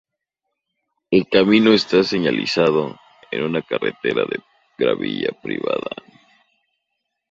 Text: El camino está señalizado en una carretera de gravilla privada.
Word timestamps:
El 1.11 1.29
camino 1.29 1.71
está 1.73 2.03
señalizado 2.03 2.97
en 3.29 3.43
una 3.43 3.61
carretera 3.61 4.23
de 4.25 4.39
gravilla 4.75 5.29
privada. 5.43 5.91